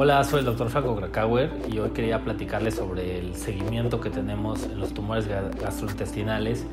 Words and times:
Hola, 0.00 0.22
soy 0.22 0.38
el 0.38 0.44
doctor 0.44 0.68
Franco 0.70 0.94
Krakauer 0.94 1.50
y 1.68 1.80
hoy 1.80 1.90
quería 1.90 2.22
platicarles 2.22 2.76
sobre 2.76 3.18
el 3.18 3.34
seguimiento 3.34 4.00
que 4.00 4.10
tenemos 4.10 4.62
en 4.62 4.78
los 4.78 4.94
tumores 4.94 5.26
gastrointestinales, 5.26 6.64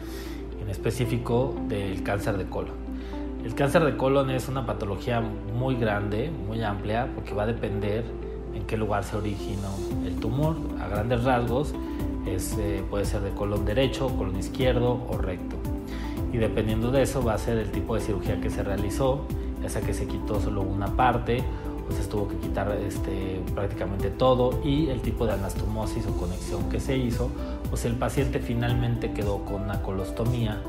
en 0.62 0.70
específico 0.70 1.56
del 1.68 2.04
cáncer 2.04 2.38
de 2.38 2.48
colon. 2.48 2.76
El 3.44 3.56
cáncer 3.56 3.84
de 3.84 3.98
colon 3.98 4.30
es 4.30 4.48
una 4.48 4.68
patología 4.68 5.22
muy 5.22 5.76
grande, 5.76 6.30
muy 6.30 6.64
amplia, 6.64 7.10
porque 7.16 7.34
va 7.34 7.44
a 7.44 7.48
depender 7.48 8.06
en 8.54 8.64
qué 8.68 8.78
lugar 8.78 9.04
se 9.04 9.18
originó 9.18 9.72
el 10.06 10.20
tumor. 10.20 10.56
A 10.80 10.88
grandes 10.88 11.24
rasgos 11.24 11.74
es, 12.28 12.56
eh, 12.60 12.84
puede 12.90 13.06
ser 13.06 13.22
de 13.22 13.32
colon 13.32 13.66
derecho, 13.66 14.08
colon 14.16 14.38
izquierdo 14.38 15.04
o 15.10 15.18
recto. 15.18 15.75
Y 16.36 16.38
dependiendo 16.38 16.92
de 16.92 17.02
eso 17.02 17.24
va 17.24 17.36
a 17.36 17.38
ser 17.38 17.58
el 17.58 17.72
tipo 17.72 17.96
de 17.96 18.02
cirugía 18.02 18.42
que 18.42 18.50
se 18.50 18.62
realizó, 18.62 19.22
ya 19.64 19.70
sea 19.70 19.82
que 19.82 19.94
se 19.94 20.06
quitó 20.06 20.42
solo 20.42 20.64
una 20.64 20.88
parte 20.98 21.46
pues 21.88 22.00
se 22.00 22.10
tuvo 22.10 22.28
que 22.28 22.36
quitar 22.38 22.70
este, 22.72 23.42
prácticamente 23.54 24.10
todo 24.10 24.60
y 24.66 24.90
el 24.90 25.00
tipo 25.00 25.26
de 25.26 25.34
anastomosis 25.34 26.06
o 26.08 26.18
conexión 26.18 26.68
que 26.68 26.82
se 26.82 26.98
hizo, 26.98 27.30
pues 27.70 27.86
el 27.86 27.94
paciente 27.94 28.40
finalmente 28.40 29.14
quedó 29.14 29.46
con 29.46 29.62
una 29.62 29.82
colostomía, 29.82 30.60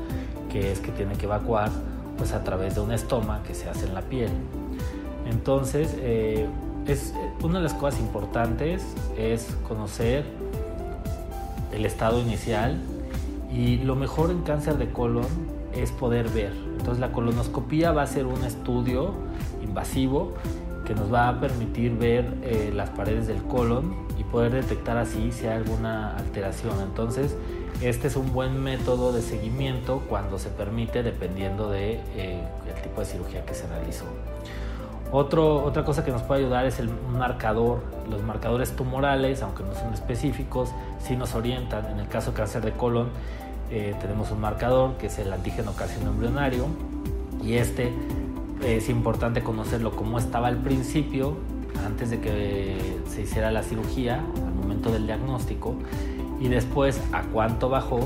que 0.49 0.71
es 0.71 0.79
que 0.79 0.91
tiene 0.91 1.15
que 1.15 1.25
evacuar 1.25 1.69
pues 2.17 2.31
a 2.31 2.45
través 2.45 2.75
de 2.75 2.81
un 2.81 2.93
estoma 2.93 3.43
que 3.43 3.53
se 3.53 3.67
hace 3.67 3.87
en 3.87 3.95
la 3.95 4.03
piel. 4.03 4.29
Entonces, 5.29 5.97
eh, 5.97 6.47
es, 6.85 7.13
una 7.43 7.57
de 7.57 7.63
las 7.63 7.73
cosas 7.73 7.99
importantes 7.99 8.85
es 9.17 9.57
conocer 9.67 10.23
el 11.73 11.85
estado 11.85 12.21
inicial 12.21 12.79
y 13.51 13.79
lo 13.79 13.95
mejor 13.95 14.31
en 14.31 14.43
cáncer 14.43 14.77
de 14.77 14.91
colon 14.91 15.56
es 15.81 15.91
poder 15.91 16.29
ver. 16.29 16.53
Entonces 16.77 16.99
la 16.99 17.11
colonoscopía 17.11 17.91
va 17.91 18.03
a 18.03 18.07
ser 18.07 18.25
un 18.25 18.43
estudio 18.43 19.13
invasivo 19.63 20.33
que 20.85 20.95
nos 20.95 21.13
va 21.13 21.27
a 21.27 21.39
permitir 21.39 21.97
ver 21.97 22.25
eh, 22.43 22.71
las 22.73 22.89
paredes 22.91 23.27
del 23.27 23.43
colon 23.43 23.93
y 24.17 24.23
poder 24.23 24.53
detectar 24.53 24.97
así 24.97 25.31
si 25.33 25.45
hay 25.45 25.57
alguna 25.57 26.15
alteración. 26.15 26.79
Entonces, 26.81 27.35
este 27.81 28.07
es 28.07 28.15
un 28.15 28.31
buen 28.31 28.63
método 28.63 29.11
de 29.11 29.21
seguimiento 29.21 30.01
cuando 30.07 30.39
se 30.39 30.49
permite 30.49 31.03
dependiendo 31.03 31.69
del 31.69 31.97
de, 32.15 32.37
eh, 32.37 32.41
tipo 32.81 33.01
de 33.01 33.05
cirugía 33.05 33.45
que 33.45 33.53
se 33.53 33.67
realizó. 33.67 34.05
Otro, 35.11 35.63
otra 35.63 35.85
cosa 35.85 36.03
que 36.03 36.11
nos 36.11 36.21
puede 36.21 36.41
ayudar 36.41 36.65
es 36.65 36.79
el 36.79 36.89
marcador. 36.89 37.81
Los 38.09 38.23
marcadores 38.23 38.75
tumorales, 38.75 39.41
aunque 39.41 39.63
no 39.63 39.73
son 39.75 39.93
específicos, 39.93 40.71
sí 40.99 41.15
nos 41.15 41.35
orientan. 41.35 41.85
En 41.85 41.99
el 41.99 42.07
caso 42.07 42.31
de 42.31 42.37
cáncer 42.37 42.63
de 42.63 42.71
colon, 42.71 43.09
eh, 43.71 43.95
tenemos 43.99 44.31
un 44.31 44.39
marcador 44.39 44.97
que 44.97 45.07
es 45.07 45.19
el 45.19 45.31
antígeno 45.31 45.73
carcino 45.73 46.11
embrionario 46.11 46.65
y 47.43 47.53
este 47.53 47.91
es 48.65 48.89
importante 48.89 49.43
conocerlo 49.43 49.91
como 49.91 50.17
estaba 50.17 50.47
al 50.47 50.57
principio, 50.57 51.35
antes 51.85 52.09
de 52.09 52.19
que 52.19 52.97
se 53.07 53.21
hiciera 53.21 53.51
la 53.51 53.63
cirugía, 53.63 54.23
al 54.45 54.53
momento 54.55 54.91
del 54.91 55.05
diagnóstico, 55.05 55.75
y 56.39 56.47
después 56.47 56.99
a 57.11 57.23
cuánto 57.23 57.69
bajó, 57.69 57.99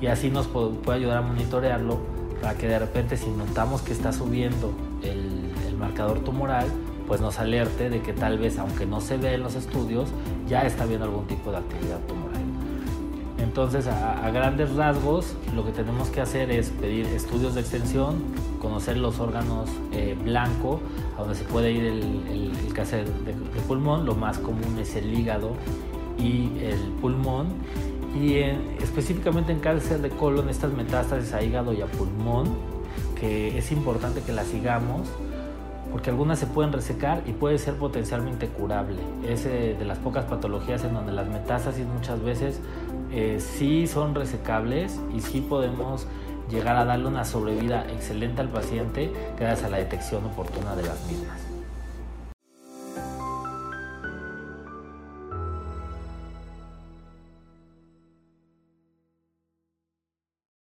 y 0.00 0.06
así 0.06 0.30
nos 0.30 0.46
puede 0.48 0.98
ayudar 0.98 1.18
a 1.18 1.22
monitorearlo 1.22 1.98
para 2.40 2.54
que 2.54 2.68
de 2.68 2.78
repente 2.78 3.16
si 3.16 3.30
notamos 3.30 3.82
que 3.82 3.92
está 3.92 4.12
subiendo 4.12 4.72
el, 5.02 5.50
el 5.68 5.76
marcador 5.76 6.20
tumoral, 6.20 6.66
pues 7.06 7.20
nos 7.20 7.38
alerte 7.38 7.88
de 7.88 8.02
que 8.02 8.12
tal 8.12 8.38
vez, 8.38 8.58
aunque 8.58 8.86
no 8.86 9.00
se 9.00 9.16
ve 9.16 9.34
en 9.34 9.42
los 9.42 9.54
estudios, 9.54 10.08
ya 10.48 10.62
está 10.62 10.84
viendo 10.84 11.06
algún 11.06 11.26
tipo 11.26 11.50
de 11.52 11.58
actividad 11.58 12.00
tumoral. 12.00 12.45
Entonces, 13.38 13.86
a, 13.86 14.30
grandes 14.30 14.74
rasgos, 14.74 15.34
lo 15.54 15.64
que 15.64 15.72
tenemos 15.72 16.08
que 16.08 16.20
hacer 16.20 16.50
es 16.50 16.70
pedir 16.70 17.06
estudios 17.06 17.54
de 17.54 17.60
extensión, 17.60 18.16
conocer 18.60 18.96
los 18.96 19.20
órganos 19.20 19.68
eh, 19.92 20.16
blanco, 20.24 20.80
a 21.16 21.20
donde 21.20 21.34
se 21.34 21.44
puede 21.44 21.72
ir 21.72 21.84
el, 21.84 22.72
cáncer 22.72 23.06
de, 23.06 23.32
pulmón. 23.66 24.06
Lo 24.06 24.14
más 24.14 24.38
común 24.38 24.78
es 24.78 24.96
el 24.96 25.12
hígado 25.18 25.52
y 26.18 26.50
el 26.60 26.78
pulmón. 27.00 27.48
Y 28.14 28.38
específicamente 28.82 29.52
en 29.52 29.60
cáncer 29.60 30.00
de 30.00 30.08
colon, 30.08 30.48
estas 30.48 30.72
metástasis 30.72 31.34
a 31.34 31.42
hígado 31.42 31.74
y 31.74 31.82
a 31.82 31.86
pulmón, 31.86 32.54
que 33.20 33.58
es 33.58 33.70
importante 33.72 34.22
que 34.22 34.32
las 34.32 34.46
sigamos 34.46 35.08
porque 35.90 36.10
algunas 36.10 36.38
se 36.38 36.46
pueden 36.46 36.72
resecar 36.72 37.22
y 37.26 37.32
puede 37.32 37.58
ser 37.58 37.74
potencialmente 37.74 38.48
curable. 38.48 38.98
Es 39.26 39.44
de 39.44 39.84
las 39.84 39.98
pocas 39.98 40.24
patologías 40.24 40.84
en 40.84 40.94
donde 40.94 41.12
las 41.12 41.28
metástasis 41.28 41.86
muchas 41.86 42.22
veces 42.22 42.60
eh, 43.12 43.38
sí 43.40 43.86
son 43.86 44.14
resecables 44.14 45.00
y 45.14 45.20
sí 45.20 45.40
podemos 45.40 46.06
llegar 46.50 46.76
a 46.76 46.84
darle 46.84 47.08
una 47.08 47.24
sobrevida 47.24 47.86
excelente 47.90 48.40
al 48.40 48.48
paciente 48.48 49.12
gracias 49.38 49.66
a 49.66 49.70
la 49.70 49.78
detección 49.78 50.24
oportuna 50.24 50.76
de 50.76 50.82
las 50.82 51.04
mismas. 51.06 51.45